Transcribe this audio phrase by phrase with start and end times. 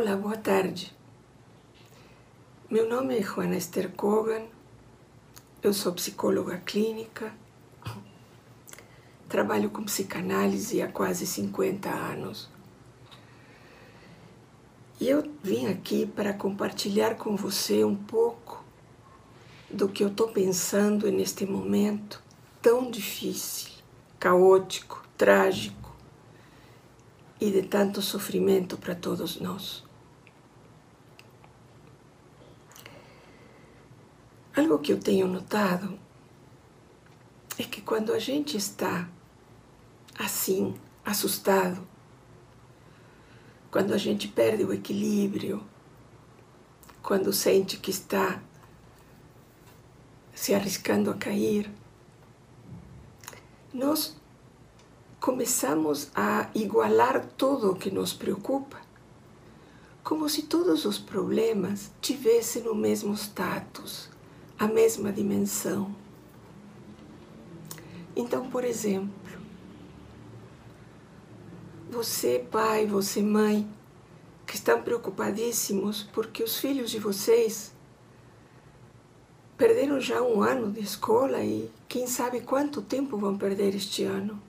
[0.00, 0.94] Olá, boa tarde.
[2.70, 4.46] Meu nome é Juana Esther Kogan,
[5.60, 7.34] eu sou psicóloga clínica,
[9.28, 12.48] trabalho com psicanálise há quase 50 anos.
[15.00, 18.64] E eu vim aqui para compartilhar com você um pouco
[19.68, 22.22] do que eu estou pensando neste momento
[22.62, 23.70] tão difícil,
[24.20, 25.92] caótico, trágico
[27.40, 29.87] e de tanto sofrimento para todos nós.
[34.58, 35.96] Algo que eu tenho notado
[37.56, 39.08] é que quando a gente está
[40.18, 41.86] assim, assustado,
[43.70, 45.62] quando a gente perde o equilíbrio,
[47.00, 48.42] quando sente que está
[50.34, 51.70] se arriscando a cair,
[53.72, 54.16] nós
[55.20, 58.80] começamos a igualar tudo o que nos preocupa,
[60.02, 64.17] como se todos os problemas tivessem o mesmo status,
[64.58, 65.94] a mesma dimensão.
[68.16, 69.38] Então, por exemplo,
[71.88, 73.68] você, pai, você, mãe,
[74.46, 77.72] que estão preocupadíssimos porque os filhos de vocês
[79.56, 84.40] perderam já um ano de escola e quem sabe quanto tempo vão perder este ano.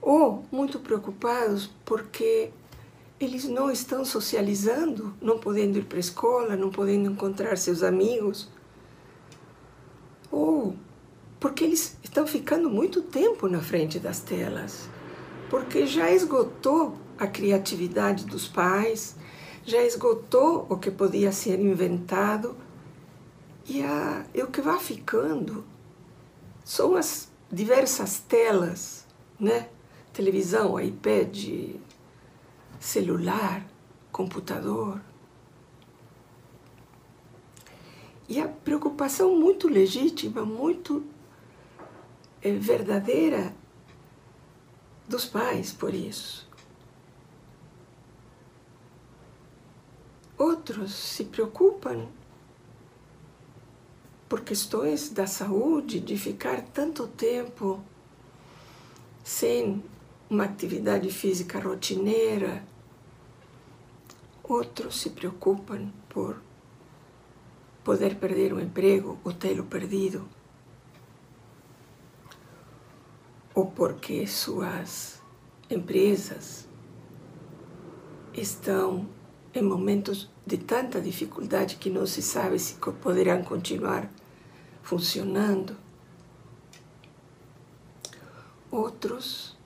[0.00, 2.50] Ou muito preocupados porque
[3.18, 8.48] eles não estão socializando, não podendo ir para a escola, não podendo encontrar seus amigos.
[10.34, 10.74] Ou
[11.38, 14.88] porque eles estão ficando muito tempo na frente das telas,
[15.48, 19.14] porque já esgotou a criatividade dos pais,
[19.64, 22.56] já esgotou o que podia ser inventado
[23.64, 25.64] e, a, e o que vai ficando
[26.64, 29.06] são as diversas telas,
[29.38, 29.68] né?
[30.12, 31.76] Televisão, iPad,
[32.80, 33.64] celular,
[34.10, 35.00] computador.
[38.28, 41.04] E a preocupação muito legítima, muito
[42.42, 43.54] é, verdadeira
[45.08, 46.48] dos pais por isso.
[50.36, 52.08] Outros se preocupam
[54.28, 57.80] por questões da saúde, de ficar tanto tempo
[59.22, 59.82] sem
[60.28, 62.64] uma atividade física rotineira.
[64.42, 66.42] Outros se preocupam por
[67.84, 70.26] poder perder o emprego ou tê-lo perdido.
[73.54, 75.22] Ou porque suas
[75.70, 76.66] empresas
[78.32, 79.06] estão
[79.54, 84.10] em momentos de tanta dificuldade que não se sabe se poderão continuar
[84.82, 85.76] funcionando.
[88.70, 89.56] Outros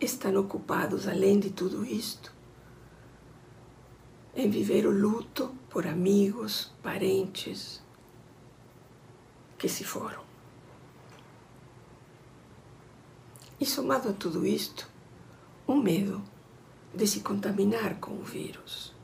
[0.00, 2.34] estão ocupados, além de tudo isto,
[4.34, 7.82] em viver o luto por amigos, parentes
[9.58, 10.22] que se foram.
[13.60, 14.88] E somado a tudo isto,
[15.68, 16.22] um medo
[16.94, 18.94] de se contaminar com o vírus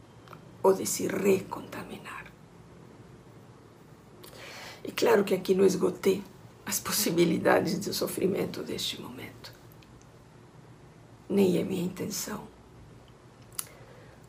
[0.63, 2.33] ou de se recontaminar.
[4.83, 6.25] E claro que aqui não esgotei
[6.65, 9.53] as possibilidades de sofrimento deste momento.
[11.29, 12.49] Nem é minha intenção.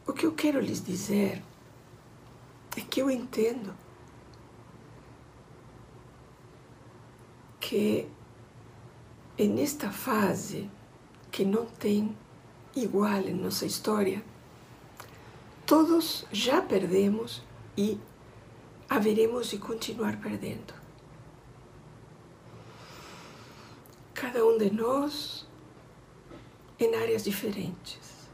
[0.06, 1.42] O que eu quero lhes dizer
[2.76, 3.76] é que eu entendo
[7.60, 8.08] que
[9.38, 10.70] é nesta fase
[11.32, 12.16] que não tem
[12.76, 14.24] igual em nossa história,
[15.66, 17.42] todos já perdemos
[17.78, 18.00] e
[18.90, 20.74] haveremos de continuar perdendo.
[24.14, 25.48] Cada um de nós
[26.80, 28.30] em áreas diferentes.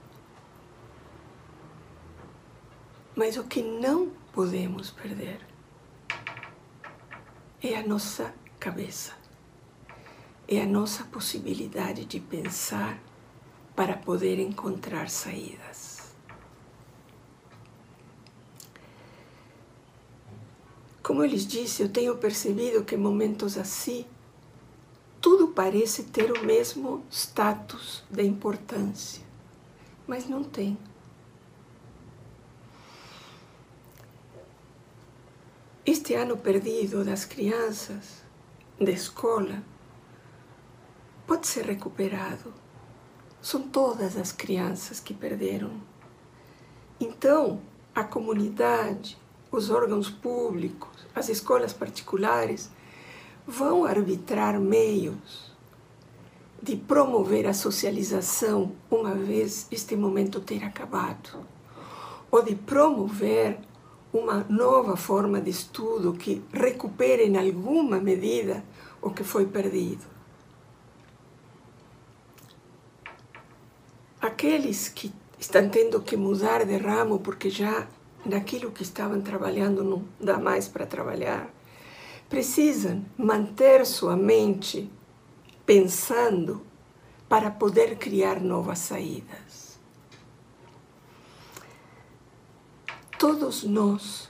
[3.16, 5.38] Mas o que não podemos perder
[7.62, 9.12] é a nossa cabeça,
[10.48, 12.98] é a nossa possibilidade de pensar
[13.76, 16.16] para poder encontrar saídas.
[21.04, 24.06] Como eu lhes disse, eu tenho percebido que em momentos assim,
[25.20, 29.22] tudo parece ter o mesmo status de importância,
[30.08, 30.78] mas não tem.
[35.86, 38.22] Este ano perdido das crianças
[38.80, 39.64] da escola
[41.26, 42.54] pode ser recuperado.
[43.42, 45.72] São todas as crianças que perderam.
[47.00, 47.62] Então,
[47.96, 49.18] a comunidade,
[49.50, 52.70] os órgãos públicos, as escolas particulares
[53.48, 55.56] vão arbitrar meios
[56.62, 61.48] de promover a socialização uma vez este momento ter acabado.
[62.32, 63.60] ou de promover
[64.12, 68.64] uma nova forma de estudo que recupere em alguma medida
[69.02, 70.04] o que foi perdido.
[74.20, 77.88] Aqueles que estão tendo que mudar de ramo porque já
[78.26, 81.50] naquilo que estavam trabalhando não dá mais para trabalhar,
[82.28, 84.92] precisam manter sua mente
[85.66, 86.62] pensando
[87.30, 89.69] para poder criar novas saídas.
[93.20, 94.30] Todos nós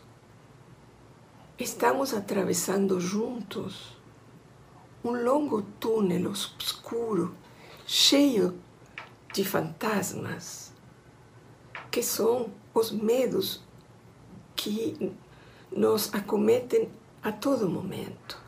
[1.59, 3.95] estamos atravessando juntos
[5.03, 7.35] um longo túnel escuro,
[7.85, 8.59] cheio
[9.31, 10.73] de fantasmas,
[11.91, 13.61] que são os medos
[14.55, 15.15] que
[15.71, 16.89] nos acometem
[17.21, 18.41] a todo momento.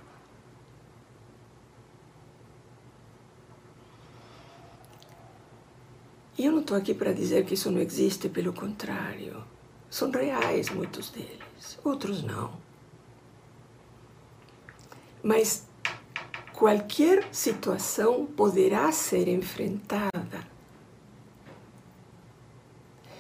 [6.36, 9.61] E eu não estou aqui para dizer que isso não existe, pelo contrário.
[9.92, 12.54] São reais muitos deles, outros não.
[15.22, 15.68] Mas
[16.54, 20.48] qualquer situação poderá ser enfrentada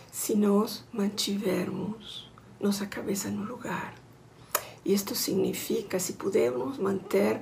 [0.09, 3.93] se nós mantivermos nossa cabeça no lugar.
[4.85, 7.41] Isto significa se pudermos manter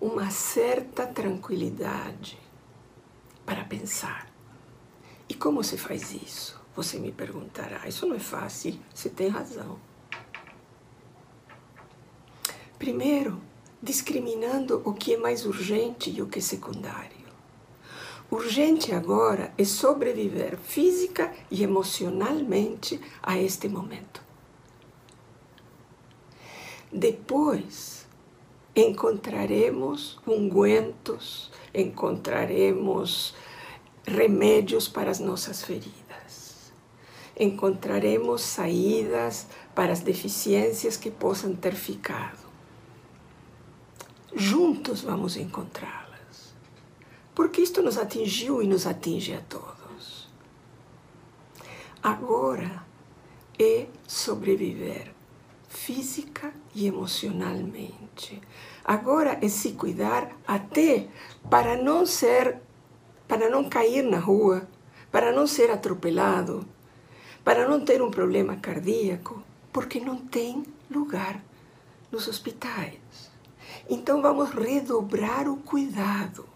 [0.00, 2.38] uma certa tranquilidade
[3.44, 4.30] para pensar.
[5.28, 6.61] E como se faz isso?
[6.74, 7.86] Você me perguntará.
[7.86, 9.78] Isso não é fácil, você tem razão.
[12.78, 13.40] Primeiro,
[13.82, 17.22] discriminando o que é mais urgente e o que é secundário.
[18.30, 24.22] Urgente agora é sobreviver física e emocionalmente a este momento.
[26.90, 28.06] Depois
[28.74, 33.34] encontraremos ungüentos, encontraremos
[34.06, 35.92] remédios para as nossas feridas,
[37.38, 42.38] encontraremos saídas para as deficiências que possam ter ficado.
[44.34, 46.54] Juntos vamos encontrá-las,
[47.34, 50.30] porque isto nos atingiu e nos atinge a todos.
[52.02, 52.84] Agora
[53.58, 55.12] é sobreviver
[55.68, 58.40] física e emocionalmente.
[58.84, 61.08] Agora é se cuidar até
[61.50, 62.60] para não ser,
[63.26, 64.68] para não cair na rua,
[65.10, 66.66] para não ser atropelado,
[67.44, 69.42] para não ter um problema cardíaco,
[69.72, 71.42] porque não tem lugar
[72.10, 73.30] nos hospitais.
[73.88, 76.46] Então vamos redobrar o cuidado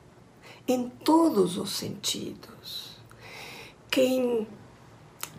[0.69, 2.97] em todos os sentidos.
[3.91, 4.47] Quem,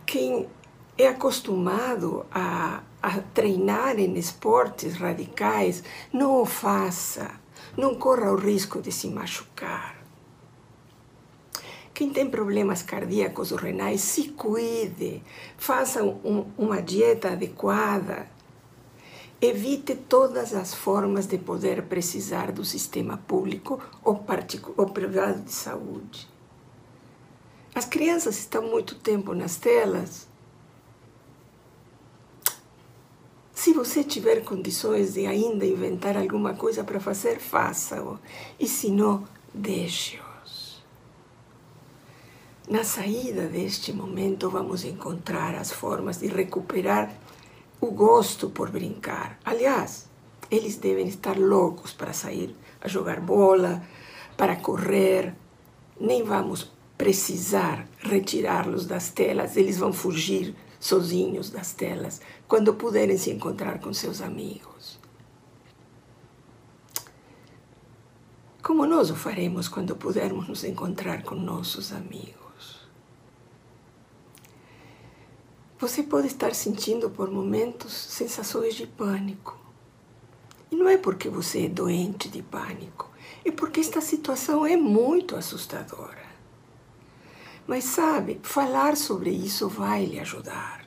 [0.04, 0.48] quem
[0.96, 7.30] é acostumado a a treinar em esportes radicais, não o faça.
[7.76, 9.97] Não corra o risco de se machucar.
[11.98, 15.20] Quem tem problemas cardíacos ou renais, se cuide,
[15.56, 18.28] faça um, uma dieta adequada.
[19.42, 24.24] Evite todas as formas de poder precisar do sistema público ou,
[24.76, 26.28] ou privado de saúde.
[27.74, 30.28] As crianças estão muito tempo nas telas
[33.52, 38.20] Se você tiver condições de ainda inventar alguma coisa para fazer, faça-o.
[38.56, 40.27] E se não, deixe-os.
[42.70, 47.10] Na saída deste momento, vamos encontrar as formas de recuperar
[47.80, 49.38] o gosto por brincar.
[49.42, 50.06] Aliás,
[50.50, 53.82] eles devem estar loucos para sair a jogar bola,
[54.36, 55.34] para correr.
[55.98, 63.30] Nem vamos precisar retirá-los das telas, eles vão fugir sozinhos das telas, quando puderem se
[63.30, 64.98] encontrar com seus amigos.
[68.62, 72.47] Como nós o faremos quando pudermos nos encontrar com nossos amigos?
[75.80, 79.56] Você pode estar sentindo por momentos sensações de pânico.
[80.72, 83.08] E não é porque você é doente de pânico,
[83.44, 86.26] é porque esta situação é muito assustadora.
[87.64, 90.84] Mas sabe, falar sobre isso vai lhe ajudar.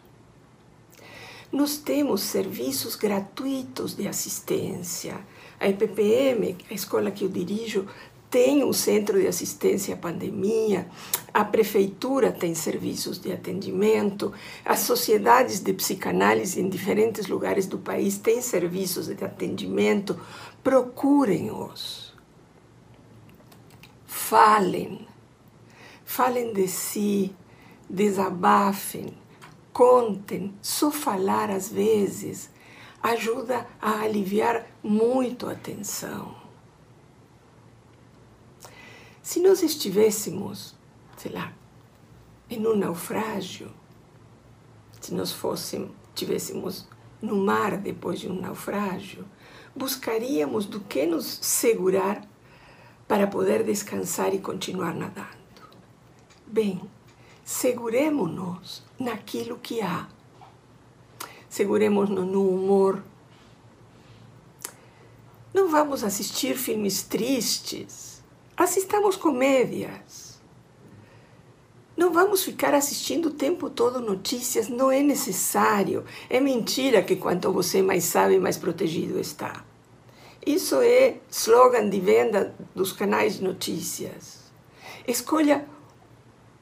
[1.52, 5.20] Nós temos serviços gratuitos de assistência.
[5.60, 7.88] A EPPM, a escola que eu dirijo,
[8.32, 10.88] tem um centro de assistência à pandemia,
[11.32, 14.34] a prefeitura tem serviços de atendimento,
[14.66, 20.20] as sociedades de psicanálise em diferentes lugares do país têm serviços de atendimento.
[20.64, 22.12] Procurem-os.
[24.08, 25.12] Falem
[26.12, 27.34] falem de si,
[27.90, 29.14] desabafem,
[29.72, 30.54] contem.
[30.62, 32.50] Só falar às vezes
[33.02, 36.41] ajuda a aliviar muito a tensão.
[39.32, 40.76] Se nós estivéssemos,
[41.16, 41.54] sei lá,
[42.50, 43.72] em um naufrágio,
[45.00, 46.86] se nós fôssemos, tivéssemos
[47.22, 49.24] no mar depois de um naufrágio,
[49.74, 52.28] buscaríamos do que nos segurar
[53.08, 55.30] para poder descansar e continuar nadando.
[56.46, 56.82] Bem,
[57.46, 60.10] seguremos-nos naquilo que há.
[61.48, 63.02] Seguremos-nos no humor.
[65.54, 68.11] Não vamos assistir filmes tristes.
[68.56, 70.40] Assistamos comédias.
[71.96, 76.04] Não vamos ficar assistindo o tempo todo notícias, não é necessário.
[76.30, 79.64] É mentira que quanto você mais sabe, mais protegido está.
[80.46, 84.40] Isso é slogan de venda dos canais de notícias.
[85.08, 85.68] Escolha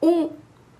[0.02, 0.30] um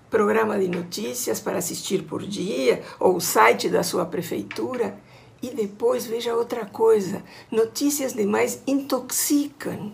[0.09, 4.99] programa de notícias para assistir por dia ou o site da sua prefeitura
[5.41, 7.23] e depois veja outra coisa.
[7.49, 9.93] Notícias demais intoxicam,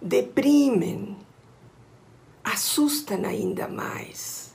[0.00, 1.16] deprimem,
[2.42, 4.54] assustam ainda mais.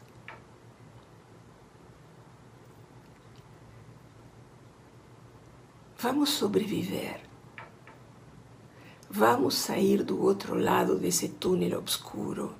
[5.97, 7.19] Vamos sobreviver.
[9.09, 12.55] Vamos sair do outro lado desse túnel obscuro.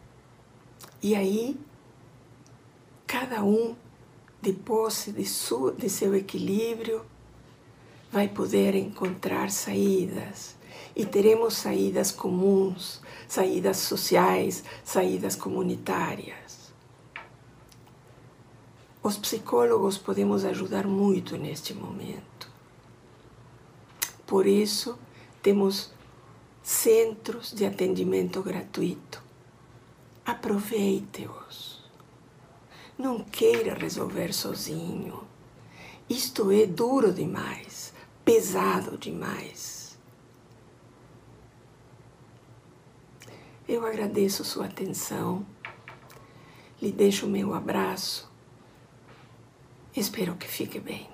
[1.01, 1.57] E aí,
[3.07, 3.75] cada um,
[4.41, 5.23] de posse de,
[5.77, 7.05] de seu equilíbrio,
[8.11, 10.58] vai poder encontrar saídas.
[10.95, 16.73] E teremos saídas comuns, saídas sociais, saídas comunitárias.
[19.01, 22.49] Os psicólogos podemos ajudar muito neste momento.
[24.27, 24.97] Por isso,
[25.41, 25.91] temos
[26.61, 29.29] centros de atendimento gratuito
[30.29, 31.81] Aproveite-os.
[32.95, 35.23] Não queira resolver sozinho.
[36.07, 37.91] Isto é duro demais,
[38.23, 39.78] pesado demais.
[43.69, 45.45] Eu agradeço sua atenção,
[46.81, 48.27] lhe deixo meu abraço.
[49.95, 51.07] Espero que fique bem.